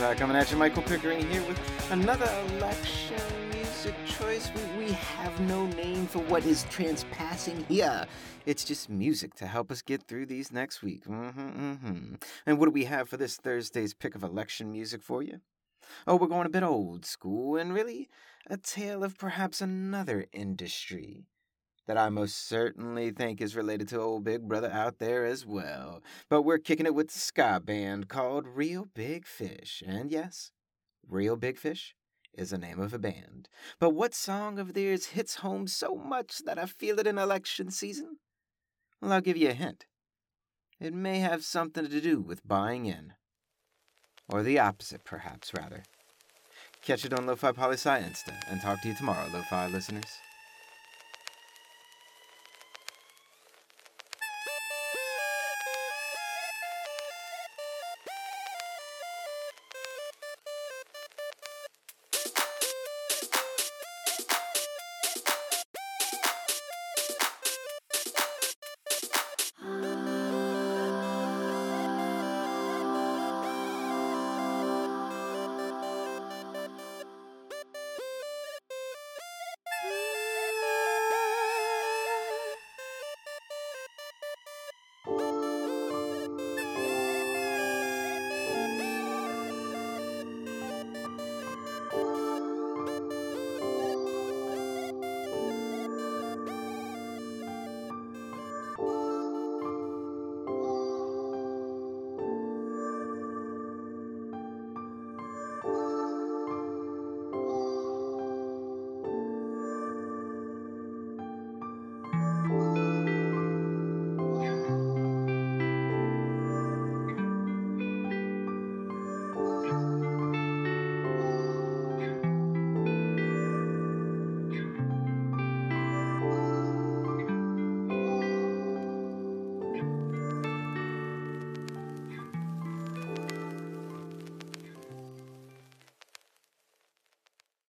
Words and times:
Salazar 0.00 0.12
uh, 0.12 0.14
coming 0.14 0.36
at 0.36 0.50
you. 0.50 0.56
Michael 0.56 0.82
Pickering 0.82 1.28
here 1.30 1.42
with 1.42 1.58
another 1.90 2.30
election 2.56 3.20
music 3.52 3.94
choice. 4.06 4.50
We, 4.54 4.84
we 4.84 4.92
have 4.92 5.38
no 5.40 5.66
name 5.66 6.06
for 6.06 6.20
what 6.20 6.44
is 6.46 6.64
transpassing 6.64 7.66
here. 7.66 8.06
It's 8.46 8.64
just 8.64 8.88
music 8.88 9.34
to 9.36 9.46
help 9.46 9.70
us 9.70 9.82
get 9.82 10.02
through 10.02 10.26
these 10.26 10.52
next 10.52 10.82
week. 10.82 11.04
Mm-hmm, 11.04 11.40
mm-hmm. 11.40 12.14
And 12.46 12.58
what 12.58 12.66
do 12.66 12.70
we 12.72 12.84
have 12.84 13.08
for 13.08 13.16
this 13.16 13.36
Thursday's 13.36 13.94
pick 13.94 14.14
of 14.14 14.22
election 14.22 14.72
music 14.72 15.02
for 15.02 15.22
you? 15.22 15.40
Oh, 16.06 16.16
we're 16.16 16.26
going 16.26 16.46
a 16.46 16.50
bit 16.50 16.62
old 16.62 17.04
school 17.04 17.56
and 17.56 17.74
really 17.74 18.08
a 18.46 18.56
tale 18.56 19.04
of 19.04 19.18
perhaps 19.18 19.60
another 19.60 20.26
industry 20.32 21.26
that 21.86 21.98
I 21.98 22.08
most 22.08 22.46
certainly 22.46 23.10
think 23.10 23.40
is 23.40 23.56
related 23.56 23.88
to 23.88 24.00
old 24.00 24.22
Big 24.22 24.42
Brother 24.42 24.70
out 24.70 24.98
there 24.98 25.24
as 25.24 25.44
well. 25.44 26.02
But 26.28 26.42
we're 26.42 26.58
kicking 26.58 26.86
it 26.86 26.94
with 26.94 27.14
a 27.14 27.18
ska 27.18 27.60
band 27.64 28.08
called 28.08 28.46
Reel 28.46 28.86
Big 28.94 29.26
Fish. 29.26 29.82
And 29.84 30.10
yes, 30.10 30.52
Reel 31.08 31.36
Big 31.36 31.58
Fish 31.58 31.96
is 32.32 32.50
the 32.50 32.58
name 32.58 32.78
of 32.78 32.94
a 32.94 32.98
band. 32.98 33.48
But 33.80 33.90
what 33.90 34.14
song 34.14 34.58
of 34.58 34.74
theirs 34.74 35.06
hits 35.06 35.36
home 35.36 35.66
so 35.66 35.96
much 35.96 36.42
that 36.44 36.58
I 36.58 36.66
feel 36.66 37.00
it 37.00 37.08
in 37.08 37.18
election 37.18 37.70
season? 37.72 38.18
Well, 39.02 39.12
I'll 39.12 39.20
give 39.20 39.36
you 39.36 39.48
a 39.48 39.54
hint. 39.54 39.86
It 40.78 40.94
may 40.94 41.18
have 41.18 41.44
something 41.44 41.88
to 41.88 42.00
do 42.00 42.20
with 42.20 42.46
buying 42.46 42.86
in. 42.86 43.14
Or 44.32 44.42
the 44.42 44.60
opposite, 44.60 45.04
perhaps, 45.04 45.52
rather. 45.52 45.82
Catch 46.82 47.04
it 47.04 47.12
on 47.12 47.26
Lo-Fi 47.26 47.52
Poli 47.52 47.74
Sci 47.74 48.00
Insta, 48.00 48.32
and 48.48 48.60
talk 48.60 48.80
to 48.82 48.88
you 48.88 48.94
tomorrow, 48.94 49.26
Lo-Fi 49.32 49.66
listeners. 49.66 50.06